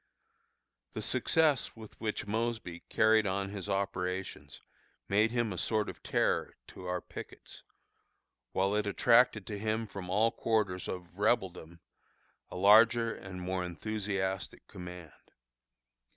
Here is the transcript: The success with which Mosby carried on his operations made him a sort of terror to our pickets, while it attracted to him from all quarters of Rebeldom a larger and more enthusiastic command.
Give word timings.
The 0.93 1.03
success 1.03 1.75
with 1.75 2.01
which 2.01 2.25
Mosby 2.25 2.79
carried 2.89 3.27
on 3.27 3.49
his 3.49 3.69
operations 3.69 4.59
made 5.07 5.29
him 5.29 5.53
a 5.53 5.59
sort 5.59 5.89
of 5.89 6.01
terror 6.01 6.55
to 6.69 6.87
our 6.87 7.01
pickets, 7.01 7.61
while 8.51 8.73
it 8.75 8.87
attracted 8.87 9.45
to 9.45 9.59
him 9.59 9.85
from 9.85 10.09
all 10.09 10.31
quarters 10.31 10.87
of 10.87 11.19
Rebeldom 11.19 11.81
a 12.49 12.55
larger 12.55 13.13
and 13.13 13.43
more 13.43 13.63
enthusiastic 13.63 14.67
command. 14.67 15.13